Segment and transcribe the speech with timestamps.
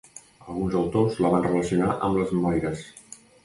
[0.53, 2.87] Alguns autors la van relacionar amb les moires.